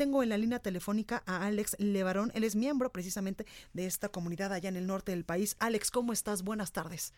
[0.00, 2.32] Tengo en la línea telefónica a Alex Levarón.
[2.34, 5.58] Él es miembro precisamente de esta comunidad allá en el norte del país.
[5.60, 6.42] Alex, ¿cómo estás?
[6.42, 7.12] Buenas tardes.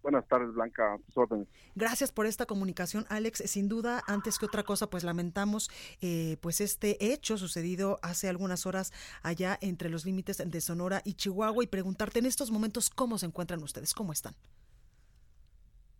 [0.00, 0.96] Buenas tardes, Blanca.
[1.14, 1.48] Órdenes.
[1.74, 3.42] Gracias por esta comunicación, Alex.
[3.50, 5.68] Sin duda, antes que otra cosa, pues lamentamos
[6.00, 8.92] eh, pues este hecho sucedido hace algunas horas
[9.24, 13.26] allá entre los límites de Sonora y Chihuahua y preguntarte en estos momentos cómo se
[13.26, 14.34] encuentran ustedes, cómo están.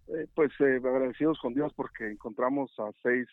[0.06, 3.26] Eh, pues eh, agradecidos con Dios porque encontramos a seis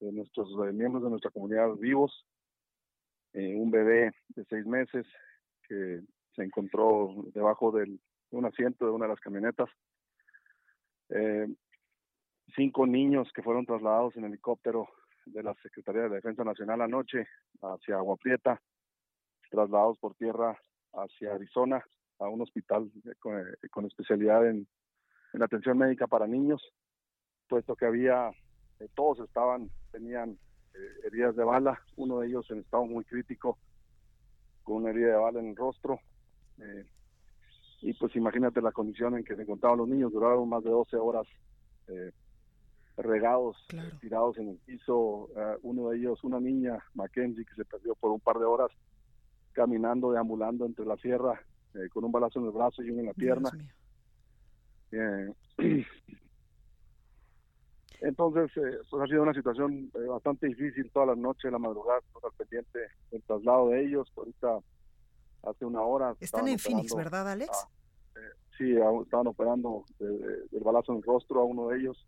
[0.00, 2.26] de nuestros miembros de nuestra comunidad vivos,
[3.32, 5.06] eh, un bebé de seis meses
[5.68, 6.00] que
[6.34, 9.68] se encontró debajo del, de un asiento de una de las camionetas,
[11.10, 11.46] eh,
[12.54, 14.88] cinco niños que fueron trasladados en helicóptero
[15.26, 17.26] de la Secretaría de Defensa Nacional anoche
[17.60, 18.60] hacia Agua Prieta,
[19.50, 20.58] trasladados por tierra
[20.92, 21.84] hacia Arizona
[22.18, 24.66] a un hospital con, con especialidad en,
[25.32, 26.62] en atención médica para niños,
[27.48, 28.30] puesto que había
[28.80, 30.38] eh, todos estaban, tenían
[30.74, 33.58] eh, heridas de bala, uno de ellos en estado muy crítico,
[34.62, 36.00] con una herida de bala en el rostro.
[36.58, 36.86] Eh,
[37.80, 40.96] y pues imagínate la condición en que se encontraban los niños, duraron más de 12
[40.96, 41.26] horas
[42.98, 43.56] regados,
[44.00, 45.30] tirados en el piso.
[45.62, 48.70] uno de ellos, una niña, Mackenzie, que se perdió por un par de horas
[49.52, 51.40] caminando, deambulando entre la sierra,
[51.92, 53.50] con un balazo en el brazo y uno en la pierna.
[58.00, 62.00] Entonces, eh, pues ha sido una situación eh, bastante difícil toda la noche, la madrugada,
[62.22, 62.78] al pendiente
[63.10, 64.12] del traslado de ellos.
[64.16, 64.58] Ahorita,
[65.42, 66.14] hace una hora.
[66.20, 67.66] Están en Phoenix, ¿verdad, Alex?
[68.16, 68.20] eh,
[68.56, 72.06] sí, estaban operando del balazo en el rostro a uno de ellos.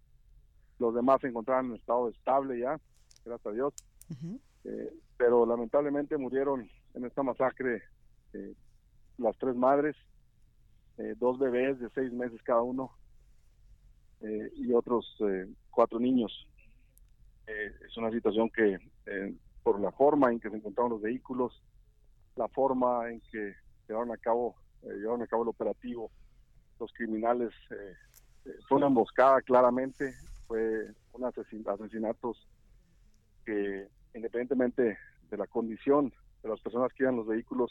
[0.78, 2.80] Los demás se encontraban en estado estable ya,
[3.24, 3.74] gracias a Dios.
[4.64, 7.82] Eh, pero lamentablemente murieron en esta masacre
[9.18, 9.96] las tres madres,
[11.18, 12.92] dos bebés de seis meses cada uno,
[14.22, 16.46] eh, y otros eh, cuatro niños.
[17.46, 18.78] Eh, es una situación que,
[19.62, 21.62] por la forma en que se encontraron los vehículos,
[22.36, 23.54] la forma en que
[23.88, 26.10] llevaron a cabo, llevaron a cabo el operativo,
[26.78, 27.52] los criminales,
[28.68, 30.14] fue una emboscada claramente,
[30.46, 32.46] fue un asesinatos
[33.44, 34.98] que independientemente
[35.30, 37.70] de la condición de las personas que iban los vehículos,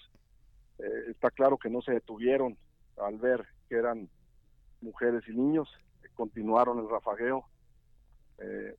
[1.07, 2.57] está claro que no se detuvieron
[2.97, 4.09] al ver que eran
[4.81, 5.69] mujeres y niños
[6.19, 7.45] continuaron el rafagueo.
[8.39, 8.75] Eh,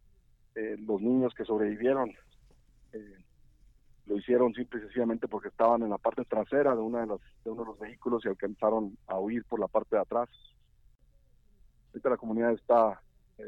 [0.56, 2.10] eh, los niños que sobrevivieron
[2.92, 3.24] eh,
[4.04, 7.20] lo hicieron simple y sencillamente porque estaban en la parte trasera de, una de, las,
[7.42, 10.28] de uno de los vehículos y alcanzaron a huir por la parte de atrás.
[11.88, 13.00] Ahorita la comunidad está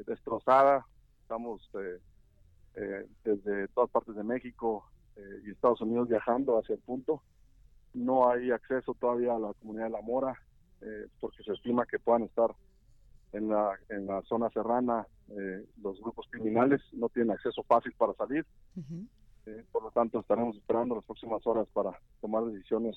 [0.06, 0.86] destrozada,
[1.20, 1.70] estamos
[3.24, 4.86] desde todas partes de México
[5.44, 7.22] y Estados Unidos viajando hacia el punto.
[7.92, 10.34] No hay acceso todavía a la comunidad de La Mora
[11.20, 12.52] porque se estima que puedan estar
[13.32, 18.12] en la, en la zona serrana eh, los grupos criminales no tienen acceso fácil para
[18.14, 18.44] salir.
[19.46, 22.96] Eh, por lo tanto, estaremos esperando las próximas horas para tomar decisiones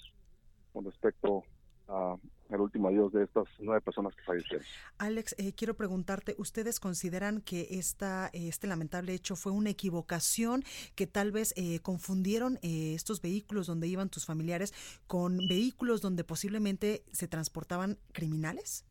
[0.73, 1.44] con respecto
[1.88, 2.18] a
[2.50, 4.66] el último adiós de estas nueve personas que fallecieron.
[4.97, 10.63] Alex, eh, quiero preguntarte, ¿ustedes consideran que esta, este lamentable hecho fue una equivocación,
[10.96, 14.73] que tal vez confundieron estos vehículos donde iban tus familiares
[15.07, 18.85] con vehículos donde posiblemente se transportaban criminales?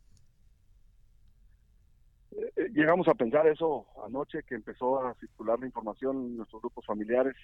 [2.75, 6.85] Eh, llegamos a pensar eso anoche que empezó a circular la información en nuestros grupos
[6.87, 7.35] familiares,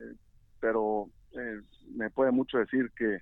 [0.00, 0.14] eh,
[0.60, 1.60] pero eh,
[1.94, 3.18] me puede mucho decir que,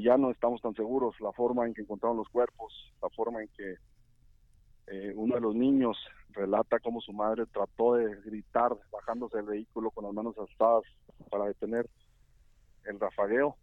[0.00, 3.48] ya no estamos tan seguros, la forma en que encontraron los cuerpos, la forma en
[3.56, 3.76] que
[5.14, 5.96] uno de los niños
[6.30, 10.82] relata cómo su madre trató de gritar bajándose del vehículo con las manos alzadas
[11.30, 11.88] para detener
[12.86, 13.56] el rafagueo,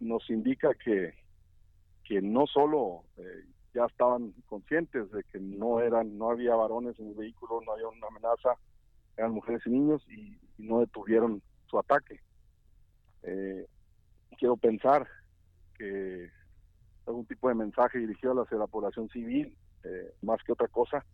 [0.00, 1.12] nos indica que,
[2.04, 3.02] que no solo
[3.76, 7.88] ya estaban conscientes de que no eran, no había varones en el vehículo, no había
[7.88, 8.56] una amenaza,
[9.18, 12.18] eran mujeres y niños y, no detuvieron su ataque.
[13.24, 13.66] Eh,
[14.38, 15.06] quiero pensar
[15.76, 16.30] que
[17.06, 21.04] algún tipo de mensaje dirigido hacia la población civil, eh, más que otra cosa,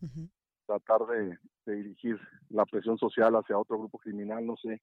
[0.65, 1.37] tratar de,
[1.75, 2.21] dirigir
[2.51, 4.81] la presión social hacia otro grupo criminal, no sé.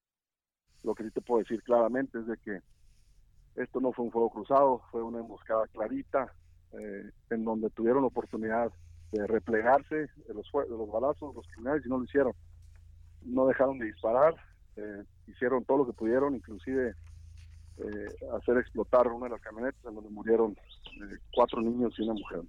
[0.83, 2.59] Lo que sí te puedo decir claramente es de que
[3.55, 6.33] esto no fue un fuego cruzado, fue una emboscada clarita,
[6.73, 8.71] eh, en donde tuvieron la oportunidad
[9.11, 12.33] de replegarse de los, de los balazos, los criminales, y no lo hicieron.
[13.23, 14.35] no dejaron de disparar,
[14.75, 16.95] eh, hicieron todo lo que pudieron, inclusive
[18.35, 20.53] hacer explotar una de las camionetas en donde murieron
[21.33, 22.41] cuatro niños y una mujer.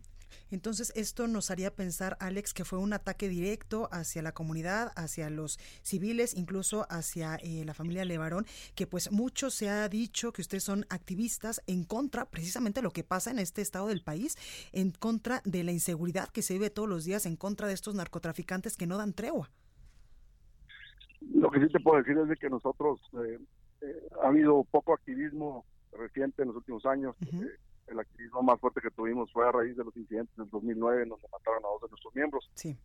[0.51, 5.31] Entonces, esto nos haría pensar, Alex, que fue un ataque directo hacia la comunidad, hacia
[5.31, 10.43] los civiles, incluso hacia eh, la familia Levarón, que pues mucho se ha dicho que
[10.43, 14.37] ustedes son activistas en contra, precisamente lo que pasa en este estado del país,
[14.73, 17.95] en contra de la inseguridad que se vive todos los días, en contra de estos
[17.95, 19.51] narcotraficantes que no dan tregua.
[21.21, 23.39] Lo que sí te puedo decir es de que nosotros eh,
[23.83, 27.17] eh, ha habido poco activismo reciente en los últimos años
[27.91, 31.09] el activismo más fuerte que tuvimos fue a raíz de los incidentes del 2009 en
[31.09, 32.51] donde mataron a dos de nuestros miembros.
[32.55, 32.77] Sí.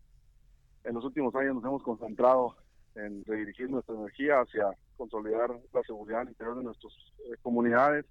[0.84, 2.56] En los últimos años nos hemos concentrado
[2.96, 6.94] en redirigir nuestra energía hacia consolidar la seguridad al interior de nuestras
[7.26, 8.06] eh, comunidades,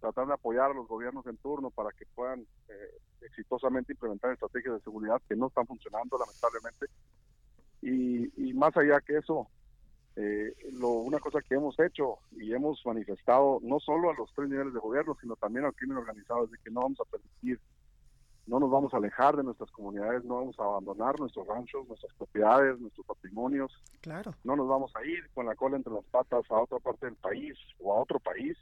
[0.00, 4.74] tratar de apoyar a los gobiernos en turno para que puedan eh, exitosamente implementar estrategias
[4.74, 6.86] de seguridad que no están funcionando lamentablemente.
[7.82, 9.48] Y, y más allá que eso,
[10.16, 14.48] eh, lo, una cosa que hemos hecho y hemos manifestado no solo a los tres
[14.48, 17.60] niveles de gobierno, sino también al crimen organizado, es de que no vamos a permitir,
[18.46, 22.14] no nos vamos a alejar de nuestras comunidades, no vamos a abandonar nuestros ranchos, nuestras
[22.14, 23.72] propiedades, nuestros patrimonios.
[24.00, 24.34] Claro.
[24.42, 27.16] No nos vamos a ir con la cola entre las patas a otra parte del
[27.16, 28.56] país o a otro país.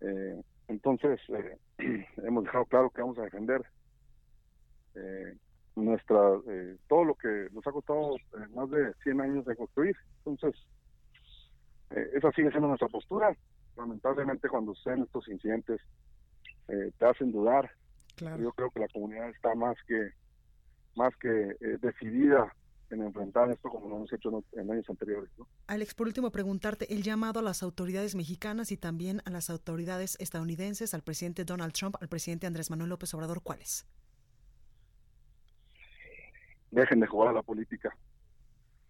[0.00, 1.58] Eh, entonces, eh,
[2.24, 3.62] hemos dejado claro que vamos a defender
[4.96, 5.36] eh,
[5.84, 6.16] nuestra
[6.48, 9.96] eh, todo lo que nos ha costado eh, más de 100 años de construir.
[10.24, 10.60] Entonces,
[11.90, 13.36] eh, esa sigue siendo nuestra postura.
[13.76, 15.80] Lamentablemente, cuando suceden estos incidentes,
[16.66, 17.68] te hacen dudar.
[18.38, 20.10] Yo creo que la comunidad está más que
[20.94, 21.28] más que
[21.80, 22.52] decidida
[22.90, 25.30] en enfrentar esto como lo hemos hecho en, años anteriores.
[25.66, 30.16] Alex, por último, preguntarte el llamado a las autoridades mexicanas y también a las autoridades
[30.20, 33.86] estadounidenses, al presidente Donald Trump, al presidente Andrés Manuel López Obrador, ¿cuáles?
[36.70, 37.94] Dejen de jugar a la política.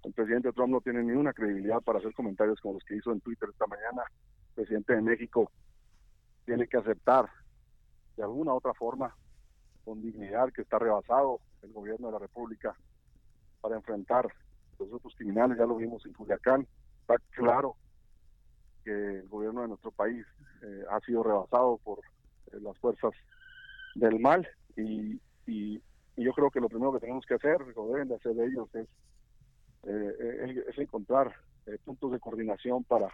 [0.03, 3.13] El presidente Trump no tiene ni una credibilidad para hacer comentarios como los que hizo
[3.13, 4.03] en Twitter esta mañana.
[4.51, 5.51] El presidente de México
[6.47, 7.29] tiene que aceptar
[8.17, 9.15] de alguna otra forma,
[9.85, 12.75] con dignidad, que está rebasado el gobierno de la República
[13.61, 14.29] para enfrentar
[14.79, 15.59] los grupos criminales.
[15.59, 16.67] Ya lo vimos en Culiacán.
[17.03, 17.77] Está claro
[18.85, 20.25] que el gobierno de nuestro país
[20.63, 23.13] eh, ha sido rebasado por eh, las fuerzas
[23.95, 25.21] del mal y
[26.21, 28.69] y yo creo que lo primero que tenemos que hacer, o deben de hacer ellos,
[28.75, 28.87] es,
[29.85, 31.35] eh, es encontrar
[31.65, 33.09] eh, puntos de coordinación para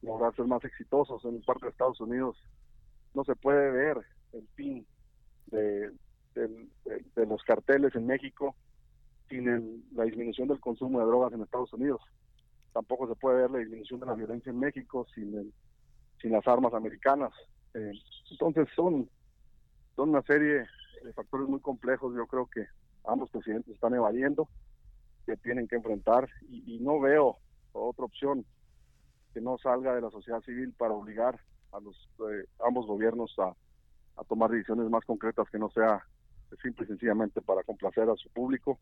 [0.00, 1.22] lograr ser más exitosos.
[1.26, 2.38] En parte de Estados Unidos
[3.12, 3.98] no se puede ver
[4.32, 4.86] el fin
[5.48, 5.92] de,
[7.16, 8.56] los carteles en México
[9.28, 12.00] sin la disminución del consumo de drogas en Estados Unidos.
[12.72, 15.52] Tampoco se puede ver la disminución de la violencia en México sin, el,
[16.22, 17.30] sin las armas americanas.
[17.74, 17.92] Eh,
[18.30, 19.10] entonces son,
[19.96, 20.64] son una serie
[21.14, 22.66] factores muy complejos, yo creo que
[23.06, 24.48] ambos presidentes están evadiendo,
[25.26, 27.38] que tienen que enfrentar y, no veo
[27.72, 28.44] otra opción
[29.32, 31.40] que no salga de la sociedad civil para obligar
[31.72, 31.96] a los
[32.30, 33.54] eh, ambos gobiernos a,
[34.20, 36.04] a tomar decisiones más concretas que no sea
[36.60, 38.78] simple y sencillamente para complacer a su público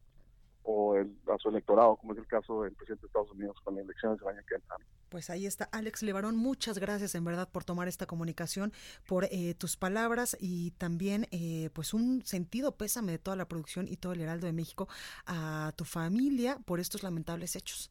[0.62, 3.74] o el, a su electorado, como es el caso del presidente de Estados Unidos con
[3.74, 4.76] las elecciones del año que entra.
[5.08, 8.72] Pues ahí está Alex Levarón, muchas gracias en verdad por tomar esta comunicación,
[9.08, 13.88] por eh, tus palabras y también eh, pues un sentido pésame de toda la producción
[13.88, 14.88] y todo el Heraldo de México
[15.26, 17.90] a tu familia por estos lamentables hechos.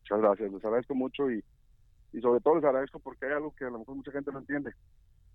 [0.00, 1.44] Muchas gracias, les agradezco mucho y,
[2.12, 4.38] y sobre todo les agradezco porque hay algo que a lo mejor mucha gente no
[4.38, 4.72] entiende.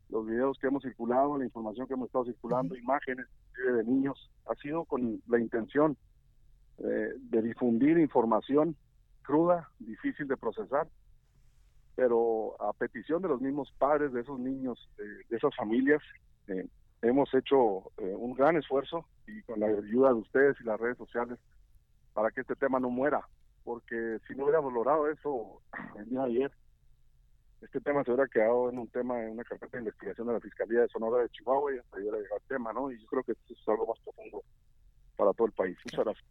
[0.10, 4.56] Los videos que hemos circulado, la información que hemos estado circulando, imágenes de niños, ha
[4.56, 5.96] sido con la intención
[6.80, 8.75] eh, de difundir información
[9.22, 10.88] cruda, difícil de procesar,
[11.96, 16.01] pero a petición de los mismos padres de esos niños, de esas familias,
[16.48, 16.68] eh,
[17.01, 20.98] hemos hecho eh, un gran esfuerzo y con la ayuda de ustedes y las redes
[20.98, 21.40] sociales
[22.13, 23.22] para que este tema no muera,
[23.63, 25.62] porque si no hubiéramos logrado eso
[25.98, 26.51] el día de ayer,
[27.62, 30.40] este tema se hubiera quedado en un tema, en una carpeta de investigación de la
[30.40, 32.92] Fiscalía de Sonora de Chihuahua y hasta hubiera llegado el tema, ¿no?
[32.92, 34.44] Y yo creo que esto es algo más profundo
[35.16, 35.78] para todo el país.
[35.86, 36.31] Muchas gracias.